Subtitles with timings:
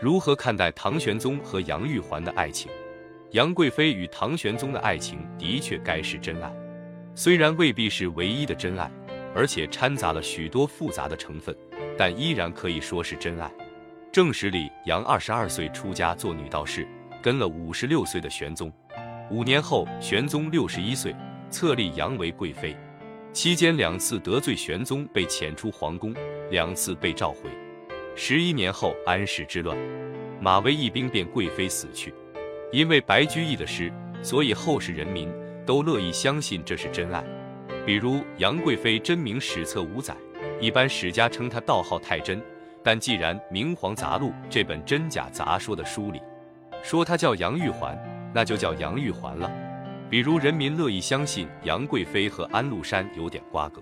[0.00, 2.72] 如何看待唐玄宗和杨玉环的爱情？
[3.32, 6.50] 杨贵妃与唐玄宗的爱情的确该是真爱，
[7.14, 8.90] 虽然未必是唯一的真爱，
[9.34, 11.54] 而且掺杂了许多复杂的成分，
[11.98, 13.52] 但依然可以说是真爱。
[14.10, 16.88] 正史里，杨二十二岁出家做女道士，
[17.22, 18.72] 跟了五十六岁的玄宗。
[19.30, 21.14] 五年后，玄宗六十一岁，
[21.50, 22.74] 册立杨为贵妃。
[23.34, 26.14] 期间两次得罪玄宗，被遣出皇宫，
[26.50, 27.50] 两次被召回。
[28.22, 29.74] 十一年后，安史之乱，
[30.42, 32.12] 马嵬一兵变贵妃死去。
[32.70, 33.90] 因为白居易的诗，
[34.22, 35.32] 所以后世人民
[35.64, 37.24] 都乐意相信这是真爱。
[37.86, 40.14] 比如杨贵妃真名史册五载，
[40.60, 42.42] 一般史家称她道号太真，
[42.84, 46.20] 但既然《明皇杂录》这本真假杂说的书里
[46.82, 47.98] 说她叫杨玉环，
[48.34, 49.50] 那就叫杨玉环了。
[50.10, 53.80] 比如人民乐意相信杨贵妃和安禄山有点瓜葛，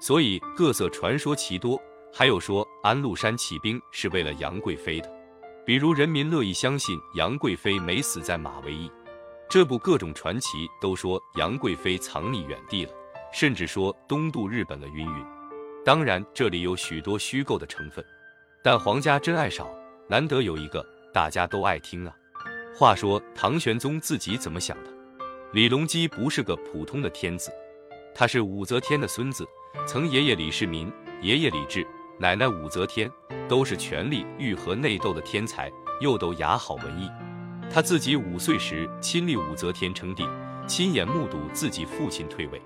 [0.00, 1.78] 所以各色传说奇多。
[2.18, 5.16] 还有说安禄山起兵是为了杨贵妃的。
[5.66, 8.90] 比如，人民乐意相信杨贵妃没死在马嵬驿，
[9.50, 12.92] 这部各种传奇都说杨贵妃藏匿远地了，
[13.34, 14.88] 甚至说东渡日本了。
[14.88, 15.26] 云云。
[15.84, 18.02] 当然，这里有许多虚构的成分，
[18.64, 19.68] 但皇家真爱少，
[20.08, 22.16] 难得有一个大家都爱听啊。
[22.74, 24.90] 话说唐玄宗自己怎么想的？
[25.52, 27.52] 李隆基不是个普通的天子，
[28.14, 29.46] 他是武则天的孙子，
[29.86, 31.86] 曾爷爷李世民，爷爷李治。
[32.18, 33.10] 奶奶武则天
[33.46, 37.10] 都是权力愈合内斗的天才，又都雅好文艺。
[37.70, 40.24] 他自己五岁时亲历武则天称帝，
[40.66, 42.62] 亲眼目睹自己父亲退位。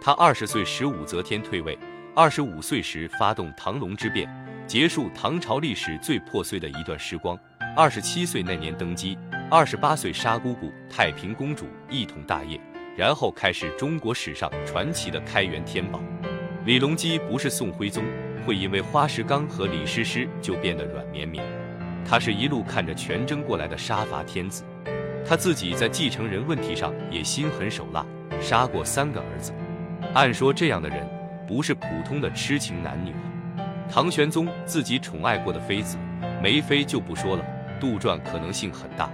[0.00, 1.78] 他二十岁时武则天退位，
[2.14, 4.26] 二十五岁时发动唐隆之变，
[4.66, 7.38] 结束唐朝历史最破碎的一段时光。
[7.76, 9.18] 二十七岁那年登基，
[9.50, 12.58] 二十八岁杀姑姑太平公主，一统大业，
[12.96, 16.00] 然后开始中国史上传奇的开元天宝。
[16.66, 18.04] 李隆基不是宋徽宗。
[18.44, 21.44] 会因为花石纲和李师师就变得软绵绵。
[22.04, 24.62] 他是一路看着全真过来的杀伐天子，
[25.26, 28.06] 他自己在继承人问题上也心狠手辣，
[28.40, 29.52] 杀过三个儿子。
[30.14, 31.04] 按说这样的人
[31.44, 33.12] 不是普通的痴情男女。
[33.90, 35.96] 唐玄宗自己宠爱过的妃子，
[36.40, 37.44] 梅妃就不说了，
[37.80, 39.10] 杜撰可能性很大。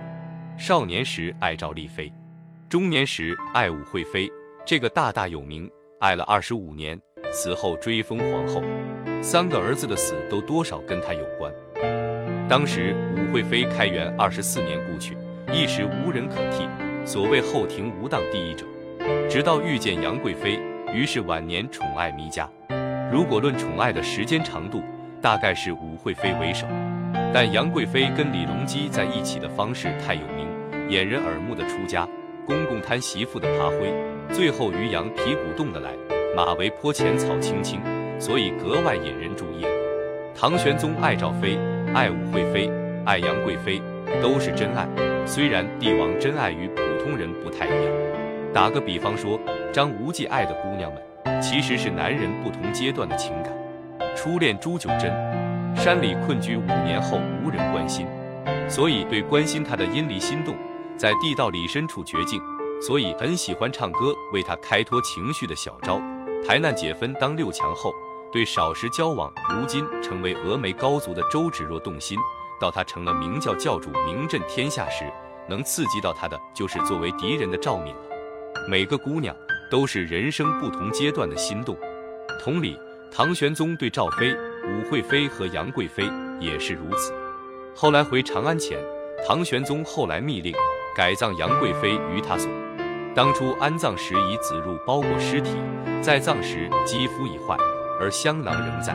[0.58, 2.12] 少年时爱赵丽妃，
[2.68, 4.30] 中年时爱武惠妃，
[4.66, 5.70] 这个大大有名，
[6.00, 7.00] 爱了二十五年。
[7.32, 8.62] 死后追封皇后，
[9.22, 11.50] 三个儿子的死都多少跟他有关。
[12.48, 15.16] 当时武惠妃开元二十四年故去，
[15.50, 16.68] 一时无人可替，
[17.06, 18.66] 所谓后庭无当第一者。
[19.30, 20.60] 直到遇见杨贵妃，
[20.92, 22.46] 于是晚年宠爱弥加。
[23.10, 24.82] 如果论宠爱的时间长度，
[25.22, 26.66] 大概是武惠妃为首。
[27.32, 30.46] 但杨贵妃跟李隆基在一起的方式太有名，
[30.90, 32.06] 掩人耳目的出家，
[32.46, 33.94] 公公贪媳妇的爬灰，
[34.30, 35.92] 最后于杨皮鼓动的来。
[36.34, 37.78] 马嵬坡浅草青青，
[38.18, 39.66] 所以格外引人注意。
[40.34, 41.58] 唐玄宗爱赵妃，
[41.92, 42.70] 爱武惠妃，
[43.04, 43.82] 爱杨贵妃，
[44.22, 44.88] 都是真爱。
[45.26, 47.92] 虽然帝王真爱与普通人不太一样。
[48.50, 49.38] 打个比方说，
[49.74, 53.52] 张无忌爱的姑娘们，其实是男人不同阶段的情感。
[54.16, 55.12] 初恋朱九真，
[55.76, 58.06] 山里困居五年后无人关心，
[58.70, 60.54] 所以对关心他的殷离心动，
[60.96, 62.40] 在地道里深处绝境，
[62.80, 66.00] 所以很喜欢唱歌为他开脱情绪的小昭。
[66.46, 67.94] 台难解分当六强后，
[68.32, 72.18] 对少时交往，如今成为峨眉高足的周芷若动心。
[72.60, 75.04] 到他成了明教教主，名震天下时，
[75.48, 78.00] 能刺激到他的就是作为敌人的赵敏了。
[78.68, 79.34] 每个姑娘
[79.70, 81.76] 都是人生不同阶段的心动。
[82.40, 82.78] 同理，
[83.10, 86.04] 唐玄宗对赵妃、武惠妃和杨贵妃
[86.38, 87.12] 也是如此。
[87.74, 88.78] 后来回长安前，
[89.26, 90.54] 唐玄宗后来密令
[90.94, 92.50] 改葬杨贵妃于他所。
[93.14, 95.50] 当初安葬时以紫褥包裹尸体，
[96.00, 97.54] 在葬时肌肤已坏，
[98.00, 98.94] 而香囊仍在。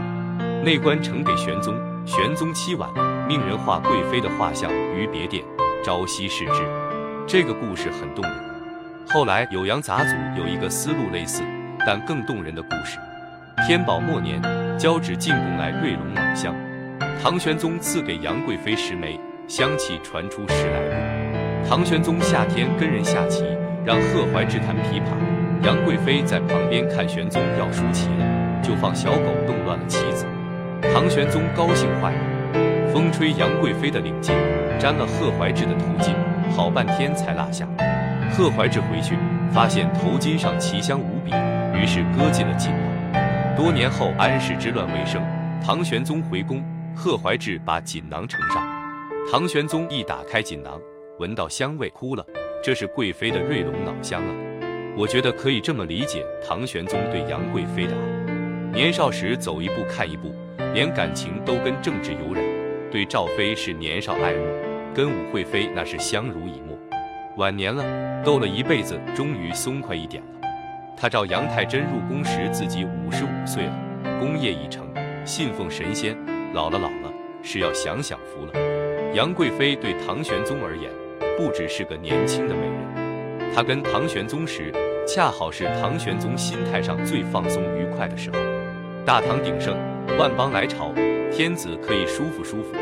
[0.63, 2.89] 内官呈给玄宗，玄宗凄婉，
[3.27, 5.43] 命人画贵妃的画像于别殿，
[5.85, 6.63] 朝夕视之。
[7.27, 8.33] 这个故事很动人。
[9.09, 11.43] 后来《酉阳杂俎》有一个思路类似，
[11.85, 12.97] 但更动人的故事。
[13.67, 14.41] 天宝末年，
[14.79, 16.55] 交趾进贡来瑞龙老香，
[17.21, 21.69] 唐玄宗赐给杨贵妃十枚，香气传出十来步。
[21.69, 23.45] 唐玄宗夏天跟人下棋。
[23.87, 25.15] 让贺怀志弹琵琶，
[25.65, 30.25] 杨贵妃在旁边看玄宗要输棋了，就放小狗弄乱了棋子。
[30.93, 34.33] 唐玄宗高兴坏了，风吹杨贵妃的领巾，
[34.77, 36.13] 沾了贺怀志的头巾，
[36.53, 37.65] 好半天才落下。
[38.29, 39.15] 贺怀志回去
[39.53, 41.31] 发现头巾上奇香无比，
[41.73, 43.55] 于是搁进了锦囊。
[43.55, 45.23] 多年后安史之乱未生，
[45.65, 46.61] 唐玄宗回宫，
[46.93, 48.67] 贺怀志把锦囊呈上，
[49.31, 50.77] 唐玄宗一打开锦囊，
[51.19, 52.25] 闻到香味，哭了。
[52.67, 54.35] 这是贵妃的瑞龙脑香啊！
[54.97, 58.73] 我觉得可以这么理解唐玄宗对杨贵妃的爱。
[58.73, 60.35] 年少时走一步看一步，
[60.73, 62.43] 连感情都跟政治有染。
[62.91, 64.45] 对赵飞是年少爱慕，
[64.93, 66.77] 跟武惠妃那是相濡以沫。
[67.37, 67.85] 晚年了，
[68.21, 70.49] 斗了一辈子，终于松快一点了。
[70.97, 74.85] 他召杨太真入宫时，自己五十五岁了，功业已成，
[75.23, 76.17] 信奉神仙，
[76.53, 79.13] 老了老了是要享享福了。
[79.13, 80.91] 杨贵妃对唐玄宗而言，
[81.37, 84.73] 不只是个年轻的美人，她跟唐玄宗时，
[85.07, 88.37] 恰好是唐玄宗心态上最放松愉快的时候。
[89.05, 89.77] 大唐鼎盛，
[90.17, 90.91] 万邦来朝，
[91.31, 92.73] 天子可以舒服舒服，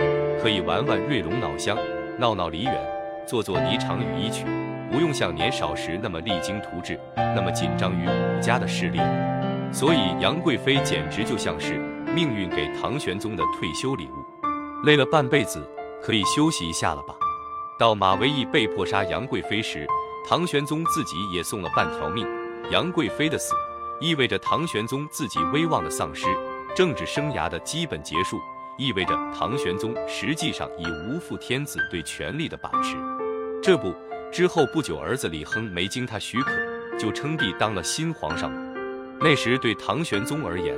[0.41, 1.77] 可以玩玩瑞龙脑香，
[2.17, 2.73] 闹闹梨园，
[3.27, 4.45] 做做霓裳羽衣曲。
[4.89, 9.01] 不用像年少时那么励精图治，那么紧张于武家的势力，
[9.73, 11.73] 所以杨贵妃简直就像是
[12.15, 14.85] 命运给唐玄宗的退休礼物。
[14.85, 15.61] 累了半辈子，
[16.01, 17.13] 可以休息一下了吧？
[17.77, 19.85] 到马嵬驿被迫杀杨贵妃时，
[20.25, 22.25] 唐玄宗自己也送了半条命。
[22.71, 23.53] 杨贵妃的死，
[23.99, 26.25] 意味着唐玄宗自己威望的丧失，
[26.73, 28.39] 政治生涯的基本结束，
[28.77, 32.95] 意味着唐玄宗实际上已无负天子对权力的把持。
[33.61, 33.93] 这不。
[34.31, 36.51] 之后不久，儿子李亨没经他许可
[36.97, 38.51] 就称帝当了新皇上。
[39.19, 40.77] 那时对唐玄宗而言，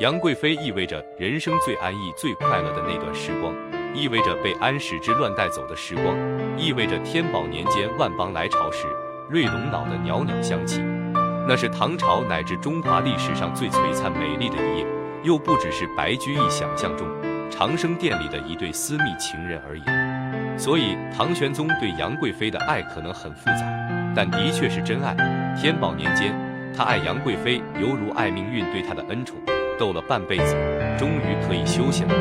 [0.00, 3.54] 杨贵妃意味着人生最安逸、最快乐的那段时光，
[3.94, 6.16] 意味着被安史之乱带走的时光，
[6.56, 8.86] 意味着天宝年间万邦来朝时
[9.28, 10.80] 瑞龙脑的袅袅香气。
[11.48, 14.86] 那是唐朝乃至中华历史上最璀璨美丽的一页，
[15.22, 17.08] 又不只是白居易想象中
[17.50, 19.82] 长生殿里的一对私密情人而已。
[20.56, 23.62] 所以，唐玄宗对杨贵妃的爱可能很复杂，
[24.14, 25.16] 但的确是真爱。
[25.60, 26.32] 天宝年间，
[26.76, 29.36] 他爱杨贵妃犹如爱命运对他的恩宠，
[29.80, 30.54] 斗了半辈子，
[30.98, 32.12] 终于可以休息了。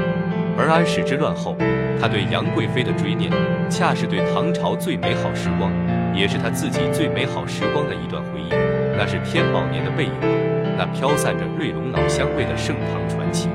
[0.57, 1.57] 而安史之乱后，
[1.99, 3.29] 他对杨贵妃的追念，
[3.69, 5.69] 恰是对唐朝最美好时光，
[6.15, 8.47] 也是他自己最美好时光的一段回忆。
[8.95, 10.13] 那是天宝年的背影，
[10.77, 13.49] 那飘散着瑞龙脑香味的盛唐传奇。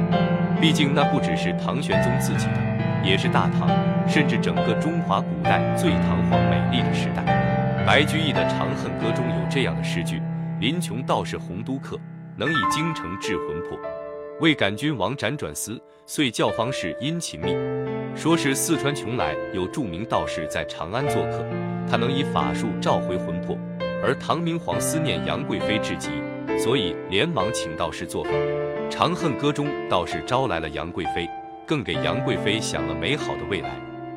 [0.60, 2.60] 毕竟，那不只是唐玄宗自己的，
[3.02, 3.70] 也是大唐。
[4.06, 7.24] 甚至整个中华古代最堂皇美丽的时代，
[7.86, 10.20] 白居易的《长恨歌》中有这样的诗句
[10.60, 11.98] ：“林琼道士洪都客，
[12.36, 13.78] 能以京城治魂魄。
[14.40, 17.56] 为感君王辗转思，遂教方士殷勤觅。”
[18.16, 21.44] 说是四川邛崃有著名道士在长安做客，
[21.90, 23.58] 他能以法术召回魂魄，
[24.02, 26.10] 而唐明皇思念杨贵妃至极，
[26.56, 28.30] 所以连忙请道士做法。
[28.88, 31.28] 《长恨歌》中道士招来了杨贵妃，
[31.66, 33.70] 更给杨贵妃想了美好的未来。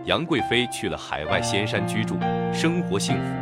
[0.05, 2.15] 杨贵妃去了海外仙山居住，
[2.53, 3.33] 生活幸福，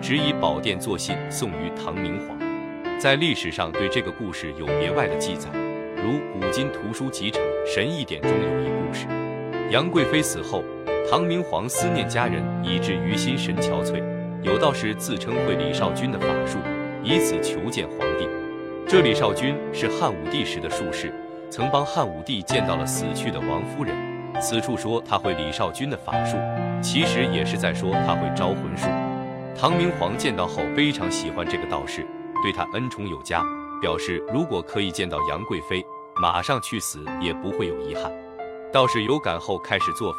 [0.00, 2.53] 只以宝殿作信送于唐明皇。
[2.98, 5.50] 在历史上对这个故事有别外的记载，
[5.96, 9.06] 如《古今图书集成神异典》中有一故事：
[9.70, 10.64] 杨贵妃死后，
[11.10, 14.02] 唐明皇思念家人，以致于心神憔悴。
[14.42, 16.58] 有道士自称会李少君的法术，
[17.02, 18.26] 以此求见皇帝。
[18.86, 21.12] 这李少君是汉武帝时的术士，
[21.50, 23.94] 曾帮汉武帝见到了死去的王夫人。
[24.40, 26.36] 此处说他会李少君的法术，
[26.82, 28.86] 其实也是在说他会招魂术。
[29.56, 32.04] 唐明皇见到后非常喜欢这个道士，
[32.44, 33.42] 对他恩宠有加，
[33.80, 35.82] 表示如果可以见到杨贵妃，
[36.16, 38.12] 马上去死也不会有遗憾。
[38.70, 40.18] 道士有感后开始做法，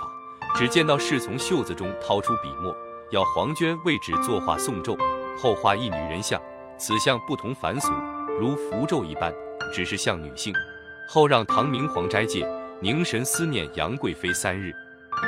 [0.55, 2.75] 只见到侍从袖子中掏出笔墨，
[3.11, 4.97] 要黄娟为纸作画送咒，
[5.37, 6.41] 后画一女人像，
[6.79, 7.91] 此像不同凡俗，
[8.39, 9.31] 如符咒一般，
[9.71, 10.51] 只是像女性。
[11.07, 12.43] 后让唐明皇斋戒。
[12.81, 14.73] 凝神思念杨贵妃三日，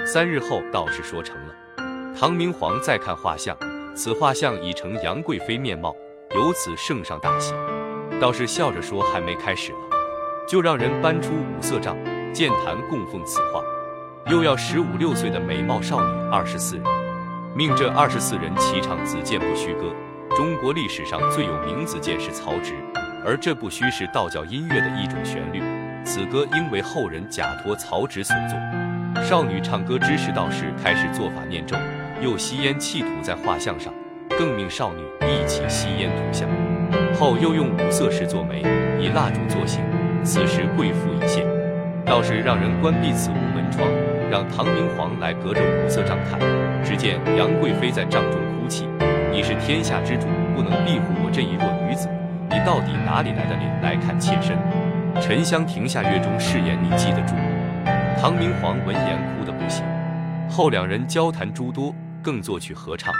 [0.05, 1.55] 三日后道士说成了。
[2.13, 3.57] 唐明皇再看画像，
[3.95, 5.95] 此画像已成杨贵妃面貌，
[6.37, 7.51] 由此圣上大喜。
[8.21, 9.79] 道士笑着说：“还没开始了，
[10.47, 11.97] 就让人搬出五色帐、
[12.31, 13.59] 剑坛供奉此画，
[14.31, 16.85] 又要十五六岁的美貌少女二十四人，
[17.55, 19.91] 命这二十四人齐唱子建不虚歌。
[20.35, 22.75] 中国历史上最有名子建是曹植，
[23.25, 25.59] 而这不虚是道教音乐的一种旋律。”
[26.05, 29.23] 此歌应为后人假托曹植所作。
[29.23, 31.75] 少女唱歌之时，道士开始做法念咒，
[32.21, 33.91] 又吸烟气吐在画像上，
[34.37, 36.47] 更命少女一起吸烟吐像。
[37.19, 38.61] 后又用五色石做媒，
[39.01, 39.81] 以蜡烛作形。
[40.23, 41.43] 此时贵妇已现，
[42.05, 43.87] 道士让人关闭此屋门窗，
[44.29, 46.39] 让唐明皇来隔着五色帐看。
[46.83, 48.87] 只见杨贵妃在帐中哭泣
[49.33, 52.07] ：“你是天下之主，不能庇护我这一弱女子？
[52.49, 54.55] 你到底哪里来的脸来看妾身？”
[55.19, 57.91] 沉香亭下月中誓言，你记得住吗？
[58.21, 59.83] 唐明皇闻言哭得不行。
[60.47, 63.11] 后两人交谈诸多，更作曲合唱。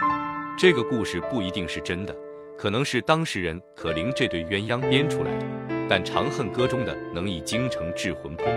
[0.60, 2.16] 这个故事不一定是真的，
[2.58, 5.46] 可能是当事人可灵这对鸳鸯编出来的。
[5.88, 8.48] 但《长恨歌》中的能以京城治魂魄，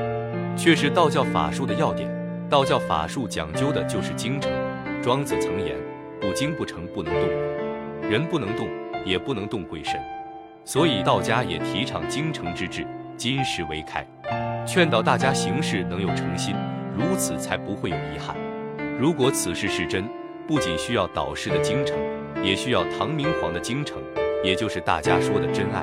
[0.56, 2.08] 却是道教法术的要点。
[2.48, 4.50] 道教法术讲究的就是京城。
[5.02, 5.76] 庄子曾言：
[6.18, 7.28] 不精不成，不能动
[8.10, 8.66] 人，不能动，
[9.04, 10.00] 也不能动鬼神。
[10.64, 12.86] 所以道家也提倡京城之治。
[13.18, 14.06] 金石为开，
[14.66, 16.54] 劝导大家行事能有诚心，
[16.96, 18.34] 如此才不会有遗憾。
[18.98, 20.08] 如果此事是真，
[20.50, 21.96] 不仅需要导师的精诚，
[22.44, 24.02] 也需要唐明皇的精诚，
[24.42, 25.78] 也就是大家说的真爱。